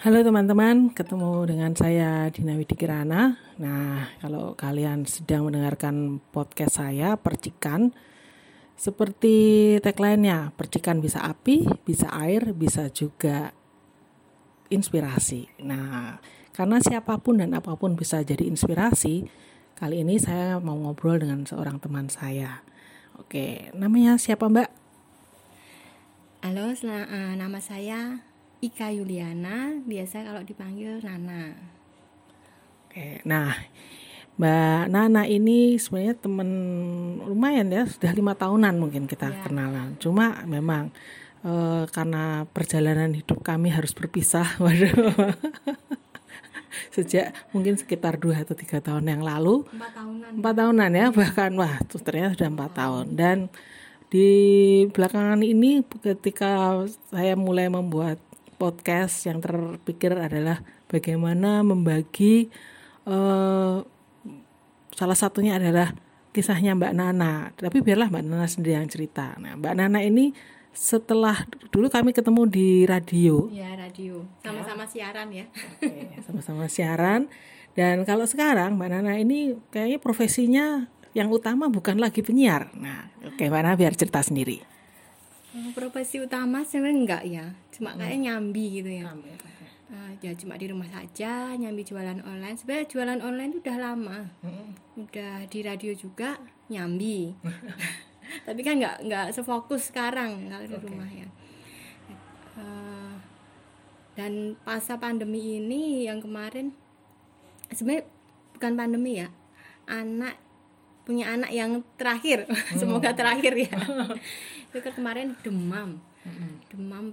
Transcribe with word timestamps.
Halo 0.00 0.24
teman-teman, 0.24 0.88
ketemu 0.96 1.44
dengan 1.44 1.76
saya 1.76 2.32
Dina 2.32 2.56
Widi 2.56 2.72
Kirana. 2.72 3.36
Nah, 3.60 4.08
kalau 4.24 4.56
kalian 4.56 5.04
sedang 5.04 5.44
mendengarkan 5.44 6.16
podcast 6.32 6.80
saya, 6.80 7.20
Percikan, 7.20 7.92
seperti 8.72 9.76
tagline-nya, 9.84 10.56
percikan 10.56 11.04
bisa 11.04 11.20
api, 11.20 11.68
bisa 11.84 12.08
air, 12.08 12.56
bisa 12.56 12.88
juga 12.88 13.52
inspirasi. 14.72 15.60
Nah, 15.60 16.16
karena 16.56 16.80
siapa 16.80 17.20
pun 17.20 17.44
dan 17.44 17.52
apa 17.52 17.76
pun 17.76 17.92
bisa 17.92 18.24
jadi 18.24 18.48
inspirasi, 18.48 19.28
kali 19.76 20.00
ini 20.00 20.16
saya 20.16 20.56
mau 20.56 20.80
ngobrol 20.80 21.20
dengan 21.20 21.44
seorang 21.44 21.76
teman 21.76 22.08
saya. 22.08 22.64
Oke, 23.20 23.68
namanya 23.76 24.16
siapa 24.16 24.48
Mbak? 24.48 24.70
Halo, 26.48 26.72
eh, 26.74 27.36
nama 27.36 27.60
saya 27.60 28.31
Ika 28.62 28.94
Yuliana, 28.94 29.74
biasa 29.82 30.22
kalau 30.22 30.46
dipanggil 30.46 31.02
Nana. 31.02 31.50
Oke, 32.86 33.18
nah 33.26 33.50
Mbak 34.38 34.82
Nana 34.88 35.22
ini 35.26 35.74
sebenarnya 35.76 36.14
teman 36.16 36.48
lumayan 37.26 37.68
ya, 37.68 37.82
sudah 37.84 38.14
lima 38.14 38.38
tahunan 38.38 38.74
mungkin 38.78 39.10
kita 39.10 39.28
Ya. 39.28 39.42
kenalan. 39.42 39.98
Cuma 39.98 40.46
memang 40.46 40.94
eh, 41.42 41.84
karena 41.90 42.46
perjalanan 42.46 43.10
hidup 43.10 43.42
kami 43.42 43.74
harus 43.74 43.90
berpisah, 43.90 44.46
waduh. 44.62 45.10
Sejak 46.94 47.34
mungkin 47.50 47.74
sekitar 47.74 48.14
dua 48.16 48.46
atau 48.46 48.54
tiga 48.54 48.78
tahun 48.78 49.10
yang 49.10 49.22
lalu, 49.26 49.66
Empat 49.66 49.90
tahunan. 49.90 50.30
empat 50.38 50.54
tahunan 50.54 50.90
ya 50.92 51.06
bahkan 51.10 51.50
wah 51.58 51.76
tuh 51.90 51.98
ternyata 51.98 52.38
sudah 52.38 52.50
empat 52.52 52.70
tahun 52.78 53.06
dan 53.18 53.38
di 54.06 54.28
belakangan 54.92 55.40
ini 55.40 55.80
ketika 55.98 56.84
saya 57.08 57.32
mulai 57.32 57.66
membuat 57.66 58.20
podcast 58.62 59.26
yang 59.26 59.42
terpikir 59.42 60.14
adalah 60.14 60.62
bagaimana 60.86 61.66
membagi 61.66 62.46
eh, 63.10 63.76
salah 64.94 65.18
satunya 65.18 65.58
adalah 65.58 65.90
kisahnya 66.30 66.78
Mbak 66.78 66.94
Nana 66.94 67.50
tapi 67.58 67.82
biarlah 67.82 68.06
Mbak 68.06 68.22
Nana 68.22 68.46
sendiri 68.46 68.78
yang 68.78 68.86
cerita 68.86 69.34
nah 69.42 69.58
Mbak 69.58 69.74
Nana 69.74 69.98
ini 70.06 70.30
setelah 70.70 71.42
dulu 71.74 71.90
kami 71.90 72.14
ketemu 72.14 72.48
di 72.48 72.68
radio 72.88 73.50
Ya, 73.52 73.76
radio. 73.76 74.24
Sama-sama 74.40 74.88
siaran 74.88 75.28
ya. 75.28 75.44
Oke, 75.52 76.16
sama-sama 76.24 76.64
siaran. 76.64 77.28
Dan 77.76 78.08
kalau 78.08 78.24
sekarang 78.24 78.80
Mbak 78.80 78.88
Nana 78.88 79.20
ini 79.20 79.52
kayaknya 79.68 80.00
profesinya 80.00 80.88
yang 81.12 81.28
utama 81.28 81.68
bukan 81.68 82.00
lagi 82.00 82.24
penyiar. 82.24 82.72
Nah, 82.72 83.12
oke 83.20 83.52
Mbak 83.52 83.60
Nana 83.60 83.76
biar 83.76 83.92
cerita 83.92 84.24
sendiri. 84.24 84.64
Eh, 85.52 85.70
Profesi 85.76 86.16
utama 86.16 86.64
sebenarnya 86.64 86.96
enggak 86.96 87.22
ya. 87.28 87.46
Cuma 87.76 87.92
kayak 87.92 88.18
nyambi 88.24 88.80
gitu 88.80 88.90
ya. 88.90 89.12
Eh, 89.92 90.12
ya 90.24 90.32
cuma 90.32 90.56
di 90.56 90.66
rumah 90.72 90.88
saja, 90.88 91.52
nyambi 91.52 91.84
jualan 91.84 92.24
online. 92.24 92.56
Sebenarnya 92.56 92.88
jualan 92.88 93.20
online 93.20 93.50
itu 93.52 93.60
udah 93.60 93.78
lama. 93.78 94.18
Udah 94.96 95.44
di 95.52 95.58
radio 95.60 95.92
juga 95.92 96.40
nyambi. 96.72 97.36
Tapi 98.48 98.60
kan 98.64 98.80
nggak 98.80 98.96
nggak 99.04 99.26
sefokus 99.36 99.92
sekarang 99.92 100.48
kalau 100.48 100.64
di 100.64 100.76
rumah 100.80 101.10
ya. 101.12 101.28
Eh, 102.56 103.14
dan 104.16 104.56
masa 104.64 104.96
pandemi 104.96 105.60
ini 105.60 106.08
yang 106.08 106.24
kemarin 106.24 106.72
sebenarnya 107.68 108.08
bukan 108.56 108.72
pandemi 108.72 109.20
ya. 109.20 109.28
Anak 109.84 110.41
punya 111.02 111.34
anak 111.34 111.50
yang 111.50 111.82
terakhir, 111.98 112.46
semoga 112.80 113.10
terakhir 113.14 113.54
ya. 113.58 113.74
itu 114.70 114.78
kan 114.78 114.92
kemarin 114.94 115.34
demam. 115.42 115.98
Demam 116.70 117.12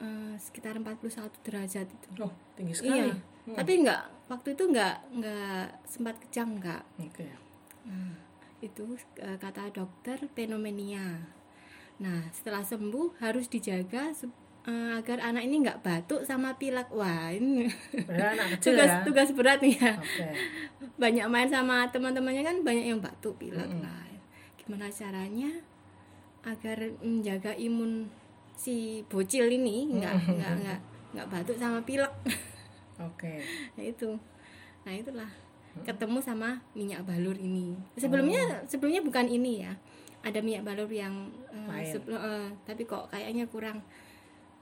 eh, 0.00 0.34
sekitar 0.36 0.76
41 0.76 1.30
derajat 1.44 1.86
itu. 1.88 2.08
Oh, 2.20 2.32
tinggi 2.54 2.74
Iya. 2.84 3.16
Tapi 3.56 3.72
enggak 3.82 4.02
waktu 4.28 4.54
itu 4.54 4.64
enggak 4.68 5.00
enggak 5.10 5.66
sempat 5.88 6.14
kejang 6.28 6.60
enggak. 6.60 6.84
Oke. 7.00 7.26
Itu 8.60 9.00
eh, 9.18 9.38
kata 9.40 9.72
dokter 9.72 10.20
pneumonia. 10.36 11.40
Nah, 12.00 12.24
setelah 12.32 12.64
sembuh 12.64 13.20
harus 13.20 13.48
dijaga 13.52 14.16
eh, 14.68 14.90
agar 14.98 15.18
anak 15.22 15.42
ini 15.48 15.64
enggak 15.64 15.80
batuk 15.80 16.24
sama 16.24 16.56
pilek. 16.60 16.88
Wah, 16.92 17.32
ini 17.32 17.68
Padahal 18.04 18.36
anak 18.36 18.46
kecil 18.58 18.76
tugas 18.76 18.90
ya. 18.90 19.00
tugas 19.06 19.28
berat 19.32 19.58
nih 19.64 19.74
ya. 19.78 19.92
Oke. 19.96 20.28
Banyak 21.00 21.26
main 21.32 21.48
sama 21.48 21.88
teman-temannya 21.88 22.42
kan 22.44 22.56
banyak 22.60 22.84
yang 22.92 23.00
batuk 23.00 23.36
pilek 23.40 23.70
lah. 23.80 24.04
Gimana 24.60 24.92
caranya 24.92 25.50
agar 26.40 26.78
menjaga 27.04 27.52
imun 27.56 28.08
si 28.56 29.04
bocil 29.08 29.48
ini 29.48 29.88
enggak 29.88 30.16
enggak 30.28 30.52
enggak 30.60 30.78
enggak 31.12 31.26
batuk 31.32 31.56
sama 31.56 31.80
pilek. 31.84 32.12
Oke. 33.00 33.40
nah 33.80 33.84
itu 33.84 34.12
nah 34.84 34.92
itulah 34.92 35.30
ketemu 35.84 36.18
sama 36.20 36.60
minyak 36.76 37.00
balur 37.08 37.32
ini 37.36 37.72
sebelumnya 37.96 38.64
sebelumnya 38.68 39.00
bukan 39.00 39.24
ini 39.24 39.64
ya 39.64 39.72
ada 40.20 40.44
minyak 40.44 40.68
balur 40.68 40.88
yang 40.92 41.32
sebelum 41.80 42.20
eh, 42.20 42.48
tapi 42.68 42.84
kok 42.84 43.08
kayaknya 43.08 43.48
kurang 43.48 43.80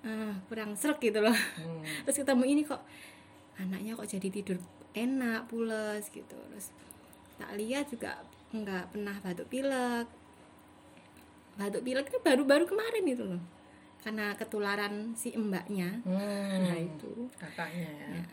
eh, 0.09 0.33
kurang 0.49 0.73
serak 0.73 0.97
gitu 0.99 1.21
loh 1.21 1.37
Hmm. 1.61 1.85
terus 2.05 2.17
ketemu 2.19 2.45
ini 2.47 2.63
kok 2.65 2.81
anaknya 3.57 3.93
kok 3.93 4.09
jadi 4.09 4.29
tidur 4.33 4.57
enak 4.91 5.45
pules 5.47 6.09
gitu 6.09 6.33
terus 6.49 6.73
tak 7.37 7.53
lihat 7.55 7.87
juga 7.87 8.25
nggak 8.51 8.91
pernah 8.91 9.17
batuk 9.21 9.47
pilek 9.47 10.09
batuk 11.55 11.83
pilek 11.83 12.07
itu 12.07 12.19
baru-baru 12.19 12.65
kemarin 12.65 13.05
itu 13.05 13.25
loh 13.27 13.43
karena 13.99 14.33
ketularan 14.33 15.13
si 15.13 15.35
mbaknya 15.35 16.01
Hmm. 16.03 16.65
nah 16.65 16.79
itu 16.79 17.29
Kakaknya 17.35 17.91
ya. 17.91 18.09
Ya. 18.15 18.25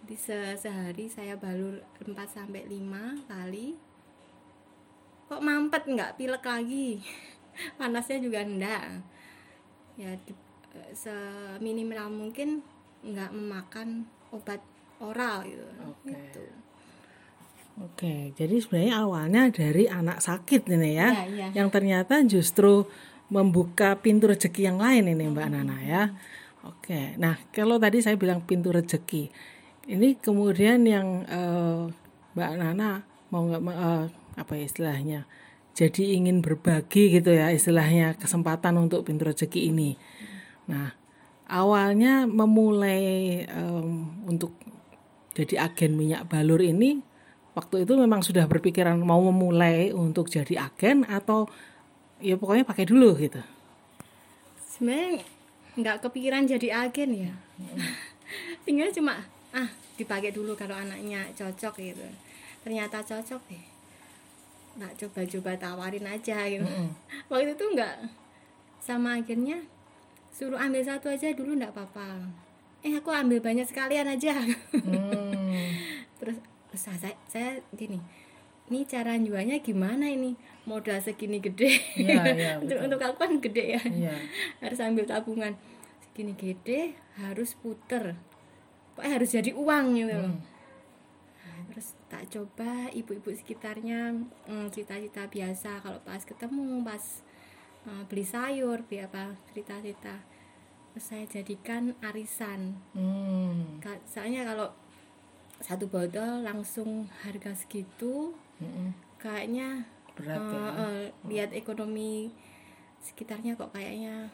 Di 0.00 0.16
se- 0.16 0.56
sehari 0.56 1.06
saya 1.06 1.36
balur 1.36 1.76
4 2.00 2.16
sampai 2.24 2.64
5 2.64 3.20
kali. 3.26 3.76
Kok 5.26 5.44
mampet 5.44 5.84
nggak 5.84 6.16
pilek 6.16 6.40
lagi? 6.40 7.02
Panasnya 7.78 8.16
juga 8.16 8.40
enggak. 8.40 9.02
Ya 9.94 10.16
di, 10.16 10.32
seminimal 10.94 12.10
mungkin 12.10 12.62
nggak 13.00 13.30
memakan 13.32 14.04
obat 14.30 14.60
oral 15.00 15.42
gitu. 15.46 15.64
Oke. 15.86 16.12
Gitu. 16.12 16.42
Oke, 17.80 18.36
jadi 18.36 18.60
sebenarnya 18.60 18.94
awalnya 19.00 19.42
dari 19.48 19.88
anak 19.88 20.20
sakit 20.20 20.68
ini 20.68 21.00
ya, 21.00 21.08
Iya, 21.16 21.24
iya. 21.32 21.46
yang 21.56 21.72
ternyata 21.72 22.20
justru 22.28 22.84
membuka 23.32 23.96
pintu 23.96 24.28
rezeki 24.28 24.68
yang 24.68 24.76
lain 24.76 25.16
ini 25.16 25.32
Mbak 25.32 25.48
Nana 25.48 25.76
ya. 25.80 26.12
Oke, 26.68 27.16
nah 27.16 27.40
kalau 27.56 27.80
tadi 27.80 28.04
saya 28.04 28.20
bilang 28.20 28.44
pintu 28.44 28.68
rezeki, 28.68 29.32
ini 29.88 30.12
kemudian 30.20 30.84
yang 30.84 31.24
eh, 31.24 31.88
Mbak 32.36 32.52
Nana 32.60 33.00
mau 33.32 33.48
nggak 33.48 33.62
eh, 33.64 34.04
apa 34.36 34.52
ya 34.60 34.64
istilahnya, 34.68 35.20
jadi 35.72 36.20
ingin 36.20 36.44
berbagi 36.44 37.16
gitu 37.16 37.32
ya 37.32 37.48
istilahnya 37.48 38.12
kesempatan 38.20 38.76
untuk 38.76 39.08
pintu 39.08 39.24
rezeki 39.24 39.72
ini. 39.72 39.96
Nah 40.70 40.94
awalnya 41.50 42.30
memulai 42.30 43.42
em, 43.44 44.06
untuk 44.30 44.54
jadi 45.34 45.66
agen 45.66 45.98
minyak 45.98 46.30
balur 46.30 46.62
ini 46.62 47.02
waktu 47.58 47.82
itu 47.82 47.92
memang 47.98 48.22
sudah 48.22 48.46
berpikiran 48.46 48.94
mau 49.02 49.18
memulai 49.18 49.90
untuk 49.90 50.30
jadi 50.30 50.70
agen 50.70 51.02
atau 51.10 51.50
ya 52.22 52.38
pokoknya 52.38 52.62
pakai 52.62 52.86
dulu 52.86 53.18
gitu. 53.18 53.42
Sebenarnya 54.62 55.26
nggak 55.74 55.96
kepikiran 56.06 56.46
jadi 56.46 56.86
agen 56.86 57.10
ya. 57.14 57.32
Tinggal 58.64 58.94
cuma 58.94 59.26
ah 59.50 59.68
dipakai 59.98 60.30
dulu 60.30 60.54
kalau 60.54 60.78
anaknya 60.78 61.26
cocok 61.34 61.74
gitu. 61.82 62.06
Ternyata 62.62 63.02
cocok 63.02 63.42
deh. 63.50 63.64
Nggak 64.78 64.92
coba-coba 65.02 65.50
tawarin 65.58 66.06
aja 66.06 66.46
gitu. 66.46 66.66
Waktu 67.26 67.58
itu 67.58 67.64
nggak 67.74 67.94
sama 68.80 69.18
agennya 69.18 69.66
suruh 70.30 70.56
ambil 70.56 70.82
satu 70.82 71.10
aja 71.10 71.34
dulu 71.34 71.58
nggak 71.58 71.74
apa-apa. 71.74 72.24
Eh 72.80 72.96
aku 72.96 73.12
ambil 73.12 73.42
banyak 73.42 73.66
sekalian 73.66 74.08
aja. 74.08 74.34
Hmm. 74.72 75.68
Terus 76.20 76.36
terus 76.70 76.82
saya, 76.86 77.16
saya 77.26 77.50
gini. 77.72 77.98
Ini 78.70 78.86
cara 78.86 79.18
jualnya 79.18 79.58
gimana 79.58 80.06
ini? 80.06 80.38
Modal 80.62 81.02
segini 81.02 81.42
gede. 81.42 81.82
Iya, 81.98 82.22
iya, 82.30 82.50
untuk 82.62 82.78
untuk 82.78 83.00
aku 83.02 83.16
kan 83.18 83.32
gede 83.42 83.74
ya 83.74 83.82
Iya. 83.82 84.14
harus 84.62 84.78
ambil 84.78 85.08
tabungan 85.08 85.58
segini 86.04 86.36
gede 86.38 86.94
harus 87.18 87.56
puter 87.58 88.14
pokoknya 88.94 89.12
harus 89.18 89.30
jadi 89.32 89.50
uang 89.56 89.86
gitu 89.96 90.14
Nah, 91.40 91.58
terus 91.72 91.96
tak 92.06 92.28
coba 92.30 92.92
ibu-ibu 92.92 93.32
sekitarnya 93.32 94.12
mm, 94.46 94.70
cerita-cerita 94.70 95.26
biasa 95.26 95.80
kalau 95.80 95.98
pas 96.04 96.22
ketemu 96.22 96.84
pas 96.84 97.02
uh, 97.86 98.02
beli 98.06 98.24
sayur 98.24 98.82
beli 98.84 99.00
apa 99.00 99.36
cerita-cerita 99.50 100.14
terus 100.90 101.04
saya 101.06 101.24
jadikan 101.24 101.94
arisan 102.02 102.74
Hmm. 102.92 103.78
Soalnya 104.04 104.42
kalau 104.42 104.68
satu 105.60 105.86
botol 105.86 106.40
langsung 106.42 107.06
harga 107.22 107.52
segitu 107.52 108.32
Mm-mm. 108.58 108.90
kayaknya 109.16 109.84
Berat 110.16 110.40
eh, 110.40 110.50
ya. 110.50 110.68
eh, 110.82 111.04
lihat 111.28 111.50
ekonomi 111.52 112.32
sekitarnya 112.98 113.54
kok 113.54 113.70
kayaknya 113.70 114.28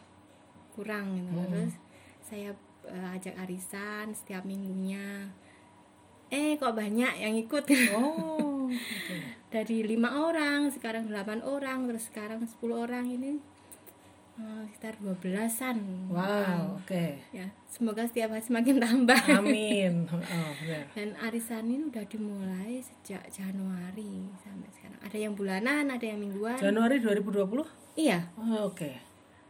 kurang 0.72 1.18
gitu 1.18 1.30
Hmm. 1.34 1.50
terus 1.50 1.74
saya 2.22 2.50
eh, 2.86 3.08
ajak 3.14 3.34
arisan 3.42 4.14
setiap 4.14 4.46
minggunya 4.46 5.28
eh 6.26 6.54
kok 6.56 6.74
banyak 6.74 7.12
yang 7.18 7.34
ikut 7.36 7.62
Oh. 7.94 8.66
oke. 8.66 9.16
Dari 9.48 9.80
lima 9.80 10.10
orang 10.20 10.68
sekarang 10.68 11.06
delapan 11.06 11.40
orang 11.40 11.86
terus 11.86 12.06
sekarang 12.06 12.42
10 12.42 12.56
orang 12.76 13.06
ini 13.06 13.38
eh, 14.36 14.62
sekitar 14.68 14.98
12-an 14.98 15.78
Wow, 16.08 16.76
oke. 16.76 17.04
ya 17.30 17.46
semoga 17.66 18.04
setiap 18.04 18.30
hari 18.30 18.42
semakin 18.42 18.76
tambah 18.76 19.20
Amin. 19.32 20.04
Oh, 20.10 20.50
benar. 20.58 20.84
dan 20.92 21.08
arisan 21.20 21.64
ini 21.66 21.86
udah 21.86 22.04
dimulai 22.04 22.78
sejak 22.80 23.22
Januari 23.30 24.28
sampai 24.36 24.68
sekarang 24.72 25.00
ada 25.00 25.16
yang 25.16 25.32
bulanan 25.32 25.84
ada 25.88 26.04
yang 26.04 26.18
mingguan 26.18 26.58
Januari 26.58 26.98
2020? 26.98 27.64
iya 27.96 28.28
Oh, 28.36 28.68
oke. 28.68 28.90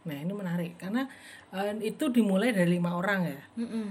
Nah, 0.07 0.15
ini 0.15 0.31
menarik 0.31 0.79
karena 0.79 1.03
eh, 1.51 1.73
itu 1.83 2.07
dimulai 2.07 2.55
dari 2.55 2.71
lima 2.71 2.95
orang 2.95 3.27
ya. 3.27 3.39
Mm-mm. 3.59 3.87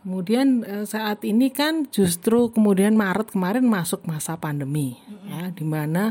Kemudian 0.00 0.64
eh, 0.64 0.86
saat 0.88 1.20
ini 1.20 1.52
kan 1.52 1.84
justru 1.86 2.48
kemudian 2.48 2.96
Maret 2.96 3.36
kemarin 3.36 3.68
masuk 3.68 4.08
masa 4.08 4.40
pandemi 4.40 4.96
ya 5.30 5.54
di 5.54 5.62
mana 5.62 6.10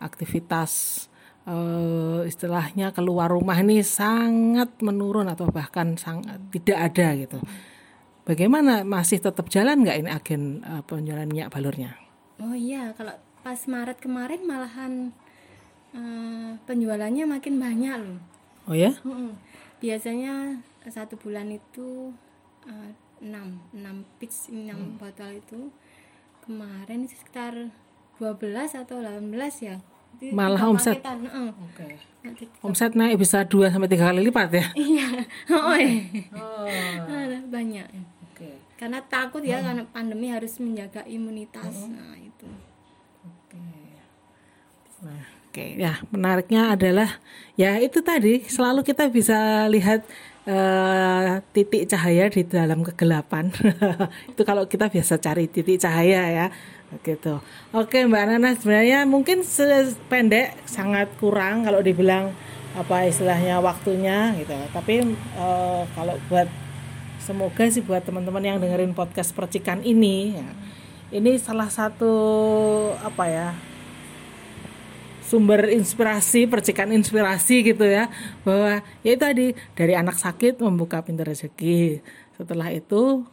aktivitas 0.00 1.04
eh, 1.44 2.24
istilahnya 2.24 2.96
keluar 2.96 3.28
rumah 3.28 3.60
ini 3.60 3.84
sangat 3.84 4.80
menurun 4.80 5.28
atau 5.28 5.46
bahkan 5.52 5.94
sangat 6.00 6.40
tidak 6.48 6.78
ada 6.92 7.06
gitu. 7.20 7.38
Bagaimana 8.24 8.88
masih 8.88 9.20
tetap 9.20 9.52
jalan 9.52 9.84
nggak 9.84 9.98
ini 10.00 10.10
agen 10.10 10.42
eh, 10.64 10.82
penjualan 10.88 11.28
minyak 11.28 11.52
balurnya? 11.52 12.00
oh 12.42 12.56
iya 12.56 12.90
kalau 12.98 13.14
pas 13.46 13.60
Maret 13.68 14.02
kemarin 14.02 14.42
malahan 14.42 15.14
eh, 15.94 16.58
penjualannya 16.66 17.24
makin 17.30 17.62
banyak 17.62 17.94
loh 18.00 18.18
Oh 18.64 18.72
ya? 18.72 18.96
Biasanya 19.84 20.56
satu 20.88 21.20
bulan 21.20 21.52
itu 21.52 22.16
eh, 22.64 22.90
enam 23.20 23.60
enam 23.76 24.08
pitch 24.16 24.48
enam 24.48 24.96
botol 24.96 25.36
itu 25.36 25.68
kemarin 26.40 27.04
sekitar 27.04 27.68
12 28.18 28.82
atau 28.84 28.96
18 29.02 29.30
ya 29.62 29.76
Malah 30.32 30.70
omset? 30.70 31.02
Oke. 31.02 32.00
Nanti- 32.24 32.48
Omset 32.64 32.96
naik 32.96 33.20
bisa 33.20 33.44
2 33.44 33.68
sampai 33.68 33.90
tiga 33.90 34.08
kali 34.08 34.24
lipat 34.24 34.48
ya? 34.56 34.66
iya 34.78 35.08
oh, 35.52 35.76
iya. 35.76 36.00
Oh. 36.32 36.64
Ada 37.10 37.44
banyak 37.44 37.86
ya. 37.90 38.02
Oke. 38.32 38.48
karena 38.80 38.98
takut 39.06 39.42
ya 39.44 39.60
karena 39.60 39.84
pandemi 39.90 40.32
harus 40.32 40.56
menjaga 40.58 41.04
imunitas 41.06 41.86
nah 41.92 42.16
itu 42.16 42.48
Nah, 45.04 45.20
oke 45.52 45.66
ya 45.76 46.00
menariknya 46.08 46.72
adalah 46.72 47.20
ya 47.60 47.76
itu 47.76 48.00
tadi 48.00 48.40
selalu 48.48 48.80
kita 48.80 49.12
bisa 49.12 49.68
lihat 49.68 50.00
eh, 50.44 51.40
titik 51.52 51.88
cahaya 51.88 52.28
di 52.28 52.42
dalam 52.44 52.84
kegelapan. 52.84 53.48
itu 54.32 54.42
kalau 54.44 54.68
kita 54.68 54.92
biasa 54.92 55.20
cari 55.20 55.48
titik 55.48 55.80
cahaya 55.80 56.22
ya, 56.28 56.46
gitu. 57.02 57.40
Oke 57.72 58.04
Mbak 58.04 58.24
Nana 58.28 58.50
sebenarnya 58.54 59.08
mungkin 59.08 59.42
sependek 59.42 60.54
sangat 60.68 61.10
kurang 61.18 61.64
kalau 61.66 61.80
dibilang 61.80 62.30
apa 62.76 63.08
istilahnya 63.08 63.58
waktunya 63.64 64.36
gitu. 64.38 64.54
Tapi 64.72 65.16
eh, 65.16 65.82
kalau 65.96 66.14
buat 66.28 66.48
semoga 67.24 67.64
sih 67.72 67.80
buat 67.80 68.04
teman-teman 68.04 68.44
yang 68.44 68.58
dengerin 68.60 68.92
podcast 68.92 69.32
percikan 69.32 69.80
ini, 69.80 70.36
ya, 70.36 70.48
ini 71.16 71.40
salah 71.40 71.72
satu 71.72 72.12
apa 73.00 73.24
ya 73.32 73.48
sumber 75.24 75.66
inspirasi, 75.68 76.46
percikan 76.46 76.92
inspirasi 76.92 77.64
gitu 77.64 77.84
ya. 77.84 78.12
Bahwa 78.44 78.84
ya 79.00 79.10
itu 79.16 79.22
tadi 79.22 79.46
dari 79.72 79.96
anak 79.96 80.16
sakit 80.16 80.60
membuka 80.60 81.00
pintu 81.00 81.24
rezeki. 81.24 82.04
Setelah 82.36 82.70
itu 82.70 83.24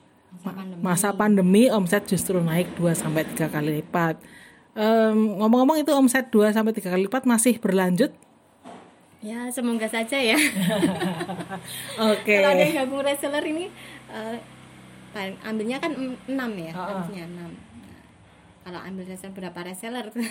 masa 0.42 0.56
pandemi 0.56 0.80
masa 0.82 1.10
pandemi 1.12 1.64
omset 1.68 2.08
justru 2.08 2.40
naik 2.40 2.74
2 2.80 2.96
sampai 2.96 3.28
3 3.28 3.52
kali 3.52 3.84
lipat. 3.84 4.16
Em, 4.72 5.36
ngomong-ngomong 5.38 5.84
itu 5.84 5.92
omset 5.92 6.32
2 6.32 6.56
sampai 6.56 6.72
3 6.72 6.88
kali 6.90 7.06
lipat 7.06 7.28
masih 7.28 7.60
berlanjut? 7.60 8.10
ya 9.22 9.46
semoga 9.54 9.86
saja 9.86 10.18
ya 10.18 10.34
Oke. 12.10 12.42
kalau 12.42 12.58
ada 12.58 12.64
yang 12.66 12.76
gabung 12.82 13.06
reseller 13.06 13.46
ini 13.46 13.70
eh, 14.10 14.38
paling- 15.14 15.38
ambilnya 15.46 15.78
kan 15.78 15.94
6 15.94 16.26
ya 16.58 16.74
harusnya 16.74 17.30
6 17.30 17.71
kalau 18.62 18.80
ambil 18.80 19.04
reseller 19.06 19.32
berapa 19.32 19.60
reseller 19.64 20.06
tuh 20.08 20.22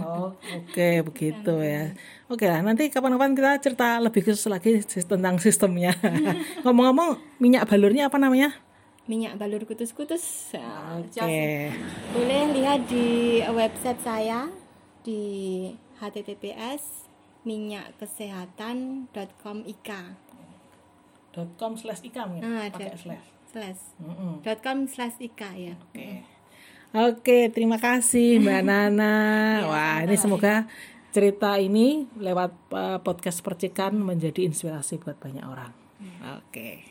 Oh, 0.00 0.28
Oke, 0.58 1.02
begitu 1.02 1.52
ya. 1.58 1.90
Oke 2.26 2.44
lah, 2.44 2.60
nanti 2.60 2.88
kapan-kapan 2.88 3.32
kita 3.32 3.50
cerita 3.60 3.98
lebih 3.98 4.22
khusus 4.22 4.46
lagi 4.46 4.80
tentang 4.82 5.36
sistemnya. 5.36 5.92
Ngomong-ngomong, 6.64 7.16
minyak 7.38 7.64
balurnya 7.64 8.08
apa 8.08 8.16
namanya? 8.16 8.52
minyak 9.04 9.36
balur 9.36 9.60
kutus-kutus 9.62 10.48
Nah, 10.56 10.96
Oke. 10.96 11.12
jos- 11.12 11.76
boleh 12.10 12.42
lihat 12.52 12.80
di 12.88 13.40
website 13.44 14.00
saya 14.00 14.48
di 15.04 15.20
https 15.94 17.04
minyakkesehatan.com 17.44 19.56
ik 19.64 19.88
.com 21.60 21.72
slash 21.76 22.00
ikam 22.00 22.38
ya? 22.38 22.40
nah 22.40 22.64
Pakai 22.70 22.96
slash. 22.96 23.26
slash 23.52 23.80
com 24.62 24.78
slash 24.88 25.16
ik 25.20 25.36
ya 25.36 25.76
Oke. 25.76 26.24
Oke, 26.94 27.50
terima 27.50 27.74
kasih 27.74 28.38
Mbak 28.38 28.62
Nana. 28.70 29.14
Wah, 29.66 30.06
ini 30.06 30.14
semoga 30.14 30.70
cerita 31.10 31.58
ini 31.58 32.06
lewat 32.14 32.54
uh, 32.70 32.98
podcast 33.02 33.42
percikan 33.42 33.98
menjadi 33.98 34.46
inspirasi 34.46 35.02
buat 35.02 35.18
banyak 35.18 35.42
orang. 35.42 35.74
Oke. 36.38 36.86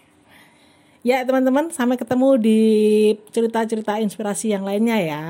Ya, 1.07 1.23
teman-teman, 1.23 1.71
sampai 1.71 1.95
ketemu 1.95 2.35
di 2.35 2.61
cerita-cerita 3.31 3.95
inspirasi 4.03 4.51
yang 4.51 4.67
lainnya 4.67 4.99
ya. 4.99 5.23